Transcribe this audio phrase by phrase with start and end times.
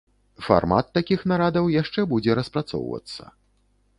[0.45, 3.23] Фармат такіх нарадаў яшчэ будзе распрацоўвацца.